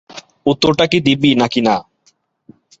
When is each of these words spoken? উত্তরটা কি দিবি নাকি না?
উত্তরটা 0.45 0.85
কি 0.91 0.97
দিবি 1.07 1.29
নাকি 1.41 1.61
না? 1.61 1.75